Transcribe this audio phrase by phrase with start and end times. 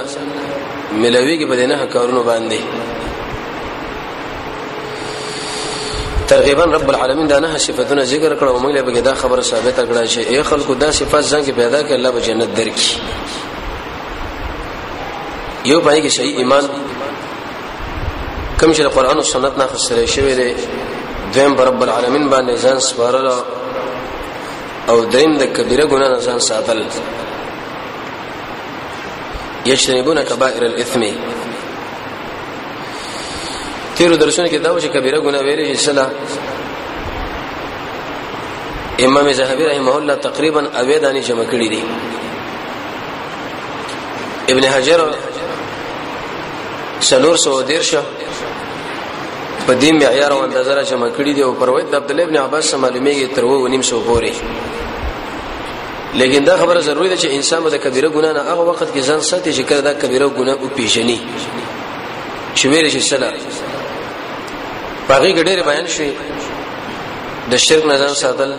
[1.00, 2.62] ملويږي په دې نه کارونو باندې
[6.30, 10.04] ترغیبا رب العالمین دا نه صفاتونه ذکر کړو موږ له بګه دا خبره ثابته کړه
[10.14, 12.90] چې اي خلکو دا صفات ځان کې پیدا کړي الله به جنت درکړي
[15.72, 16.64] یو پای کې صحیح ایمان
[18.60, 20.56] کوم چې قرآن او سنت نه خسرې شوی دی
[21.34, 23.28] دیم رب العالمین باندې ځان سپارل
[24.90, 26.80] او دریم د کبیره ګناه نه ځان ساتل
[29.66, 31.02] یشربون کبائر الاثم
[33.96, 36.10] تیر درسونه کې دا و چې کبیره ګناه ویلې انشاءالله
[39.06, 41.84] امام زهبی رحمه الله تقریبا اوی دانی جمع کړی دي
[44.52, 45.00] ابن حجر
[47.10, 48.02] سلور سو دیرشه
[49.68, 52.38] په دې معیار او اندازه را جمع کړی دي او پروید د عبد الله ابن
[52.38, 54.32] عباس معلومیږي تر و نیم سو پورې
[56.14, 59.22] لیکن دا خبره ضروری ده چې انسان د کبیره ګناه نه هغه وخت کې ځان
[59.30, 61.20] ساتي چې کله دا کبیره ګناه او پیژني
[62.60, 63.34] شویر شي سلام
[65.10, 66.12] باقي ګډېر بیان شوی
[67.52, 68.52] د شرک نه ځان ساتل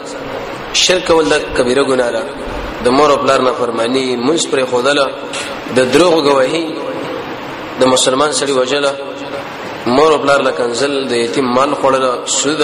[0.84, 2.22] شرک ول د کبیره ګناه را
[2.84, 5.06] د مور او پلار نه فرمانی منځ پر خودله
[5.76, 6.65] د دروغ گواهی
[7.81, 8.93] د مسلمان سړي وجله
[9.97, 12.59] مور او پلار لکنزل د یتیم مال خوړل سود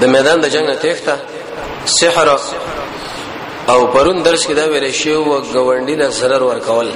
[0.00, 1.14] د میدان د جنگ نه تېښته
[1.98, 2.28] سحر
[3.74, 6.90] او پرون درس کې دا ویل شی او غونډی له zarar ورکول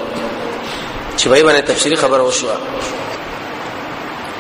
[1.17, 2.47] چې بای باندې تفصیلی خبر وشو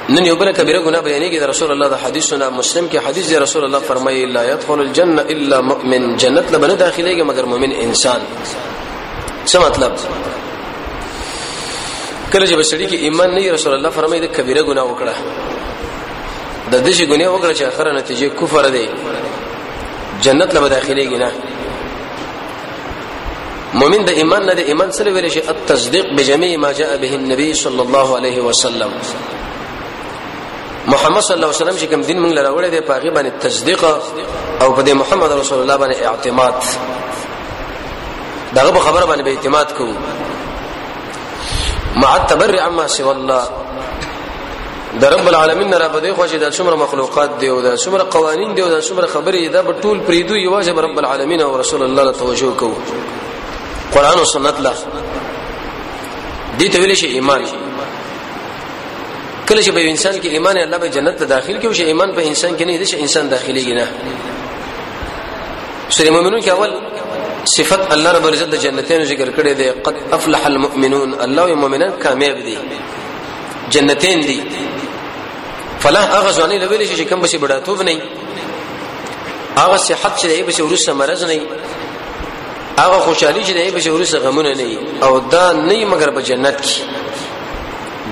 [0.08, 3.36] نن یو بل کبیره ګناه بیانې کې رسول الله د حدیثنا مسلم کې حدیث دی
[3.44, 8.20] رسول الله فرمایي لا يدخل الجنه الا مؤمن جنت له بنه داخليږي مگر مؤمن انسان
[9.52, 9.92] څه مطلب
[12.32, 15.16] کله چې بشړي کې ایمان نه رسول الله فرمایي د کبیره ګناه وکړه
[16.72, 18.86] د دې ګناه وکړه چې اخر نتیجه کفر دی
[20.28, 21.30] جنت له داخليږي نه
[23.80, 27.50] مؤمن د ایمان نه د ایمان سره ویل شي التصدیق بجميع ما جاء به النبي
[27.64, 28.90] صلى الله عليه وسلم
[30.92, 33.80] محمد صلی الله علیه وسلم چې کوم دین موږ لره وړي د پاغي باندې تصدیق
[34.62, 36.54] او په دې محمد رسول الله باندې اعتماد
[38.60, 39.94] دغه خبره باندې اعتماد کوو
[42.06, 43.42] مع التبرع عما سوى الله
[45.06, 48.62] د رب العالمین را بده خوشی د څومره مخلوقات دی او د څومره قوانین دی
[48.62, 52.16] او د څومره خبرې دا په ټول پریدو یواځ رب العالمین او رسول الله له
[52.24, 52.74] توجه کوو
[53.94, 54.72] قران او سنت لا
[56.58, 57.42] دي ته ویل شي ایمان
[59.48, 62.22] کله چې به انسان کې ایمان الله به جنت ته داخل کې شي ایمان په
[62.30, 63.86] انسان کې نه دي چې انسان داخليږي نه
[65.90, 66.72] سورې مؤمنون کې اول
[67.56, 71.92] صفت الله رب العزت د جنتینو ذکر کړي دي قد افلح المؤمنون الله او مؤمنان
[72.06, 72.56] کامیاب دي
[73.76, 74.38] جنتین دي
[75.86, 78.02] فلاح هغه ځواني لویل شي چې کم بشي بډاتوب نه
[79.56, 81.40] هغه صحت چې به ورسره مرز نه
[82.78, 86.78] هغه خوشحالي چې دای په ورسره غمونه نه او دا نه مگر په جنت کې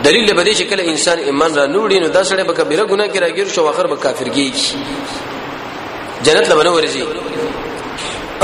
[0.05, 3.09] دلیل به دی چې کله انسان ایمان را نوړي نو دا سړی به کبیره ګناه
[3.15, 4.67] کې راګیر شو واخر به کافر کیږي
[6.23, 7.05] جنت لبنه ورزي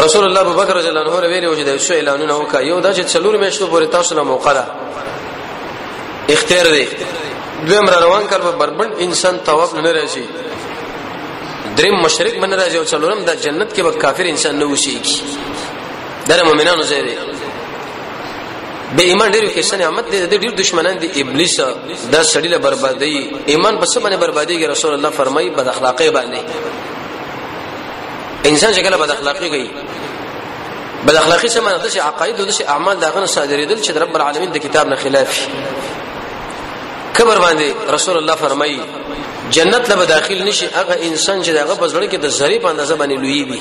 [0.04, 2.80] رسول الله ابو بکر رضی الله عنه ویلي او چې د شو اعلانونه وکا یو
[2.80, 4.64] دا چې څلور میاشتو پورې تاسو له موقع ده
[6.28, 6.86] اختیار دی
[7.68, 10.24] دویم را روان کړ په بربند انسان تواب نه راځي
[11.76, 15.00] دریم مشرک من راځي او څلورم د جنت کې به کافر انسان نه وشي
[16.28, 17.14] در مؤمنانو ځای دی
[18.96, 21.60] به ایمان ډیرو کې سن احمد دې ډیر دشمنان دي ابلیس
[22.12, 26.40] دا سړی له بربادي ایمان پس باندې بربادي کې رسول الله فرمایي بد اخلاقی باندې
[28.44, 29.70] انسان چې کله بد اخلاقی کوي
[31.06, 34.14] بد اخلاقی څه معنی ده چې عقاید او چې اعمال دا غن صادرېدل چې رب
[34.16, 35.38] العالمین د کتاب نه خلاف
[37.14, 38.80] کبر باندې رسول الله فرمایي
[39.50, 43.20] جنت له داخل نشي هغه انسان چې دغه بزړه کې د زری په اندازه باندې
[43.22, 43.60] لوی وي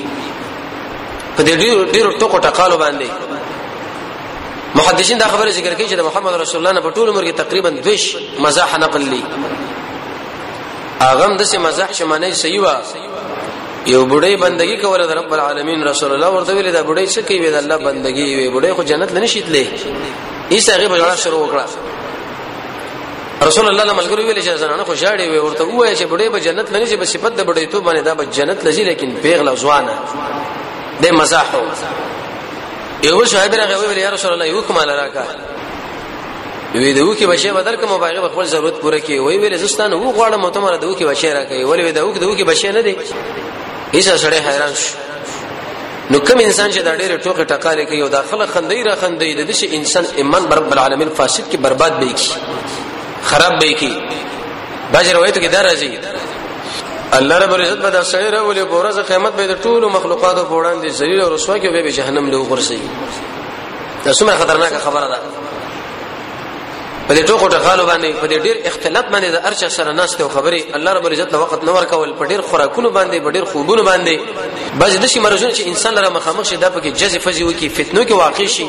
[1.37, 3.07] په دې ډیرو ډیرو ټکو ټکالو باندې
[4.79, 7.33] محدثین دا خبره ذکر کوي چې د محمد رسول الله نه په ټول عمر کې
[7.43, 8.03] تقریبا دوش
[8.45, 9.21] مزاح نقل لی
[11.09, 12.75] اغم دسه مزاح شمانه صحیح وا
[13.87, 17.49] یو بډای بندگی کوله د رب العالمین رسول الله ورته ویل دا بډای څه کوي
[17.55, 19.65] د الله بندگی وي بډای خو جنت لنی شیدلې
[20.51, 21.65] ایسه هغه بجړه شروع وکړه
[23.47, 26.87] رسول الله ملګری ویل چې زنانه خوشاړي وي ورته وایي چې بډای به جنت لنی
[26.91, 29.95] شي په صفت د بډای ته باندې دا به جنت لږی لیکن پیغله ځوانه
[31.01, 31.61] د مزاحو
[33.09, 35.23] یو شعیب راغی ویل یا رسول الله یو کومه لراکا
[36.81, 40.11] وی دو کې بشه بدل کوم باغ خپل ضرورت پوره کی وی ویل زستانه وو
[40.17, 42.81] غواړم ته مر دو کې بشه راکې ولی وی دو کې دو کې بشه نه
[42.81, 42.97] دی
[43.99, 44.97] هیڅ سره حیران شو
[46.11, 49.49] نو کوم انسان چې دا ډېر ټوکې ټکالې کوي او داخله خندې را خندې د
[49.53, 52.31] دې انسان ایمان رب العالمین فاسد کې برباد به کی
[53.31, 53.91] خراب به کی
[54.93, 56.16] باج روایت کې دا راځي
[57.19, 60.55] الله رب عزت به دا سړی راولي په ورځ قیامت به د ټولو مخلوقاتو په
[60.57, 62.79] وړاندې ذلیل او رسوا کې به جهنم له ورسي
[64.05, 65.19] دا څومره خطرناک خبره ده
[67.07, 70.29] په دې ټکو ټکالو باندې په دې ډېر اختلاط باندې د ارشا سره ناشته او
[70.29, 73.83] خبرې الله رب العزت له وخت نور کول په ډېر خوراکونو باندې په ډېر خوبونو
[73.83, 74.15] باندې
[74.79, 78.03] بس د شي مرزونه چې انسان لره مخامخ شي دا پکې جز فزي وکي فتنو
[78.07, 78.67] کې واقع شي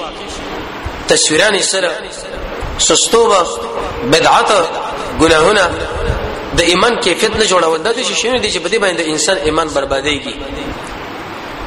[1.09, 1.91] تصویران سره
[2.79, 3.47] سستوبه
[4.13, 4.49] بدعت
[5.21, 5.89] ګناهونه
[6.59, 9.69] د ایمان کیفیت نه جوړول دا چې شنو دي چې په دې باندې انسان ایمان
[9.77, 10.35] بربادېږي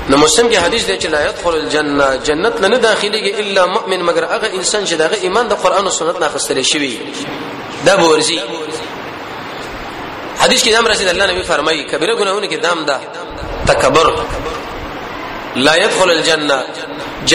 [0.09, 4.23] نو مسلم کې حدیث دی چې لا يدخل الجنه جنت نه داخليږي الا مؤمن مگر
[4.33, 6.93] هغه انسان چې دغه ایمان د قران او سنت نه خستل شوی
[7.85, 8.39] دا بورزي
[10.41, 12.97] حدیث کې دام رسول الله نبی فرمایي کبیره ګناهونه کې دام دا
[13.71, 14.07] تکبر
[15.69, 16.57] لا يدخل الجنه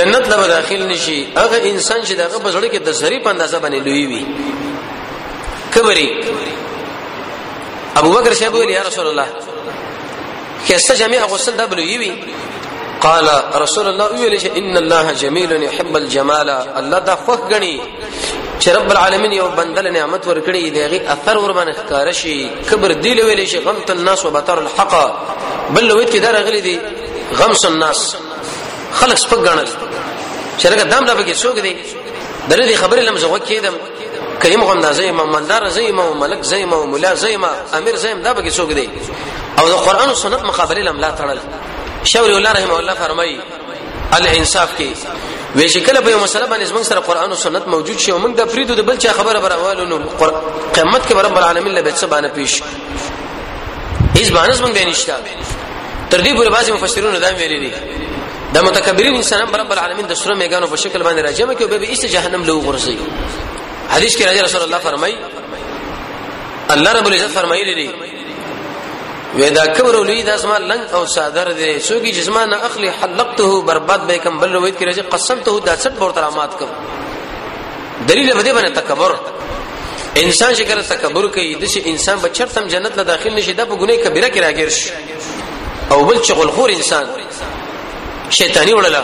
[0.01, 3.81] جنت له داخل نشي هغه انسان چې دغه بزړه کې د زری په اندازه باندې
[3.87, 4.23] لوی وي
[5.75, 6.09] کبري
[8.01, 9.29] ابو بکر شیب ویل یا رسول الله
[10.69, 12.11] کیسه جميع غسل د بلوي وی
[13.07, 13.27] قال
[13.65, 16.49] رسول الله ویل چې ان الله جميل يحب الجمال
[16.81, 17.77] الله دا خوښ غني
[18.63, 23.13] چې رب العالمین یو بندل نعمت ورکړي دیغه اثر ور باندې ښکار شي کبر دی
[23.23, 24.93] ویل شي غمت الناس وبتر الحق
[25.71, 26.79] بل لویت کې دا غلي دي
[27.41, 28.01] غمس الناس
[28.99, 29.69] خلق سپک غنل
[30.63, 31.77] شرګه دام لا پکې څوک دی
[32.51, 33.75] دغه خبره لمزه وکیدم
[34.43, 38.71] کریم غم دا زېما مالدار زېما ملک زېما مولا زېما امیر زېم دا به څوک
[38.79, 38.87] دی
[39.61, 41.39] او د قران او سنت مقابله لم لا تړل
[42.13, 43.41] شاور الله رحم الله فرمایي
[44.13, 44.87] الانصاف کې
[45.59, 48.35] وې شکل په یو مسله باندې موږ سره قران او سنت موجود شي او موږ
[48.37, 49.97] د فریدو د بل چا خبره براوالو نو
[50.75, 52.63] قیامت کې رب العالمین له بچ باندې پیش
[54.17, 55.13] هیڅ باندې موږ بینشته
[56.11, 57.71] تر دې پورې بعضي مفسرون دا ویلي دي
[58.55, 62.05] د متکبرین انسانان رب العالمین د سره میګانو په شکل باندې راځي مګر به ایست
[62.05, 62.97] جهنم له ورځي
[63.95, 65.17] حدیث کې راځي رسول الله فرمایي
[66.75, 67.89] الله رب العزت فرمایلی دی
[69.39, 74.03] ودا کبر ولی دا اسما لنګ او صادر دی سوګي جسما نه اخلي حلقته برباد
[74.09, 76.69] به کوم بل روایت کې راځي قسمته دا څټ بور ترامات کوم
[78.09, 79.13] دلیل بده باندې تکبر
[80.23, 83.65] انسان چې کله تکبر کوي د شي انسان به چرتم جنت له داخل نشي دا
[83.67, 84.91] په ګناه کبیره کې راګیر شي
[85.91, 87.07] او بل چې غلخور انسان
[88.31, 88.97] شیطانی وړل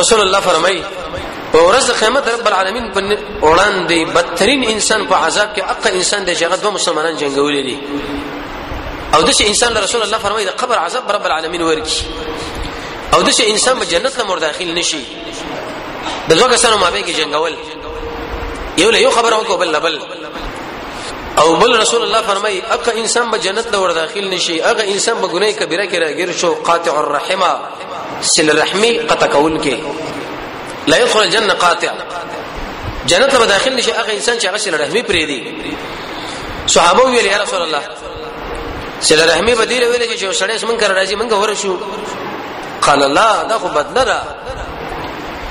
[0.00, 0.82] رسول الله فرمایي
[1.52, 3.00] په ورځ قیامت رب العالمین په
[3.52, 7.76] وړاندې بدترین انسان په عذاب کې اقا انسان دی چې هغه دوه مسلمانان جنگولې دي
[9.14, 11.98] او دغه انسان رسول الله فرمایي د قبر عذاب رب العالمین ورکی
[13.14, 15.00] او دغه انسان په جنت نه مرداخل نشي
[16.28, 17.54] د دوه کسانو مابې کې جنگول
[18.82, 19.96] یو له یو خبره وکړو بل بل
[21.42, 25.16] او بل رسول الله فرمای اګه انسان به جنت ته ور داخل نشي اګه انسان
[25.20, 27.50] به ګناه کبیره کې راګیر شو قاطع الرحمه
[28.34, 29.74] سل الرحمی قطع کول کې
[30.86, 31.92] لا يدخل الجنه قاطع
[33.10, 35.44] جنت به داخل نشي هغه انسان چې هغه سره رحمي پرې دي
[36.66, 37.82] صحابه ویل یا رسول الله
[39.00, 41.76] سره رحمي بدیل ویل چې یو سړی څنګه راځي منګه ورشو
[42.82, 44.22] قال الله دا خو بدل را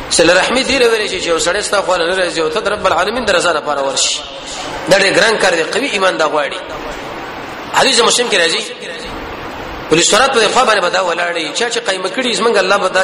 [0.09, 3.25] سره رحمي دی ویل چې یو سړی ستا خو نه راځي او ته رب العالمین
[3.25, 4.19] درزه لپاره ورشي
[4.89, 6.57] دا ډېر ګران کار دی قوي ایمان دا غواړي
[7.74, 8.62] حدیث مسلم کې راځي
[9.91, 13.03] ولې سورات په خوا باندې بدا ولاړې چې چې قائم کړي زمنګ الله بدا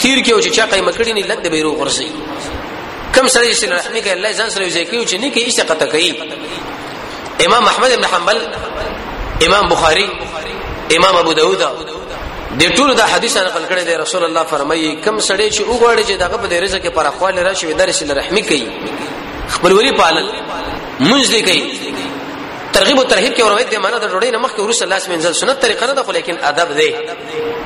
[0.00, 2.08] تیر کې او چې چا قیمه کړی نه لګ د بیرو غرسي
[3.14, 5.86] کم سره چې رحمی کوي الله ځان سره یې کوي چې نه کې ایسه قطه
[5.94, 6.14] کوي
[7.46, 8.38] امام احمد ابن حنبل
[9.46, 10.06] امام بخاری
[10.98, 15.52] امام ابو داود د ټولو دا حدیث نقل کړی دی رسول الله فرمایي کم سړی
[15.52, 18.66] چې وګړي چې دغه په رزق کې پر اخوال راشي ودرسل رحمی کوي
[19.56, 20.30] خپل وری پالل
[21.00, 21.87] منځ دی کوي
[22.78, 25.58] ترغیب او ترهیب کې روایت دی معنا د ډوډۍ نمخ کې ورس الله سبحانه سنت
[25.66, 26.88] طریقه نه ده خو لیکن ادب دی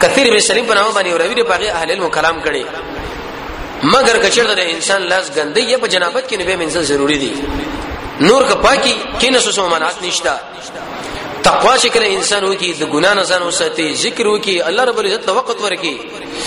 [0.02, 2.64] کثیر بن سلیم په نامه باندې اوروی دی باغی اهل علم کلام کړي
[3.94, 7.32] مگر کچر د انسان لاس ګندې په جنابت کې نبی منځل ضروری دی
[8.28, 10.34] نور که پاکي کینه سوسو منات نشتا
[11.50, 15.60] تقوا شکل انسان وکي د ګنا نه ځان وساتي ذکر وکي الله رب العزت وقت
[15.66, 15.94] ورکي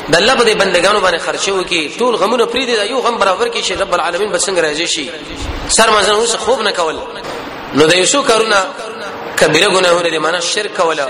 [0.10, 3.62] د الله په بندگانو باندې خرچه وکي ټول غمونه پری دي یو غم برابر کې
[3.64, 5.10] شي رب العالمین بسنګ راځي شي
[5.80, 7.00] سر مزن اوس خوب نه کول
[7.78, 8.60] نو د یوسو کارونه
[9.40, 11.08] کبیره ګناهونه دي معنی شرک ولا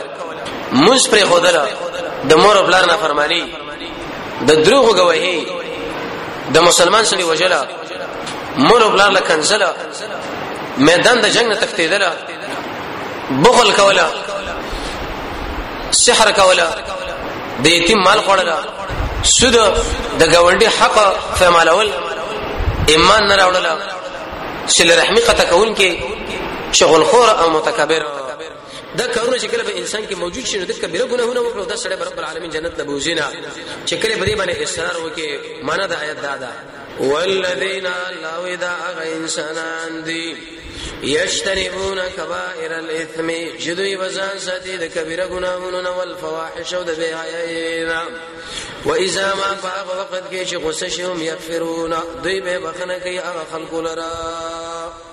[0.86, 1.65] منځ پر خودله
[2.29, 3.41] د مور خپل نه فرمانی
[4.48, 5.36] د دروغ گواهی
[6.55, 7.62] د مسلمان سړي وجلا
[8.69, 9.69] مور خپل له کنسلا
[10.89, 12.12] میدان د جنگ نه تختیدله
[13.45, 14.07] بخل کولا
[16.03, 18.57] سحر کولا د یتیم مال خوړلا
[19.38, 19.55] سود
[20.19, 20.95] د گاونډي حق
[21.39, 21.89] فمالول
[22.91, 23.67] ایمان نه راوړل
[24.74, 26.14] سل رحمی قطع کول کې
[26.75, 28.03] شغلخور او متکبر
[28.98, 31.75] دا کارونه چې کله به انسان کې موجود شي نو د کبیره ګناهونه وکړو دا
[31.75, 33.27] سره رب العالمین جنت ته بوزینا
[33.86, 36.51] چې کله به باندې اصرار وکړي معنا د آیت دا ده
[37.00, 38.72] والذین الله اذا
[39.15, 40.38] انسانان دی
[41.03, 43.32] یشتنبون کبائر الاثم
[43.65, 48.03] جدوی وزان ساتي د کبیره ګناهونو او الفواحش او د بیايینا
[48.86, 53.44] و اذا ما فاق وقت کې چې غصه شهم یغفرون دوی به بخنه کوي هغه
[53.51, 55.05] خلق لرا